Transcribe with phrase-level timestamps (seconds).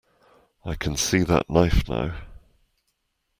[0.65, 2.15] I can see that knife now.